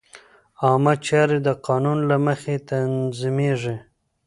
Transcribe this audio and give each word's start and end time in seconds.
عامه 0.63 0.93
چارې 1.07 1.37
د 1.47 1.49
قانون 1.65 1.99
له 2.09 2.17
مخې 2.25 2.55
تنظیمېږي. 2.69 3.75